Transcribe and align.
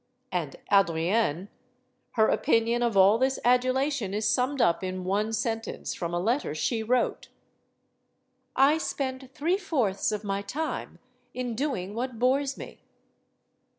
And 0.31 0.55
Adrienne? 0.71 1.47
Her 2.13 2.27
opinion 2.29 2.81
of 2.81 2.97
all 2.97 3.19
this 3.19 3.37
adulation 3.45 4.15
is 4.15 4.27
summed 4.27 4.59
up 4.59 4.83
in 4.83 5.03
one 5.03 5.31
sentence 5.31 5.93
from 5.93 6.11
a 6.11 6.19
letter 6.19 6.55
she 6.55 6.81
wrote: 6.81 7.27
I 8.55 8.79
spend 8.79 9.29
three 9.35 9.57
fourths 9.59 10.11
of 10.11 10.23
my 10.23 10.41
time 10.41 10.97
in 11.35 11.53
doing 11.53 11.93
what 11.93 12.17
bores 12.17 12.57
me. 12.57 12.81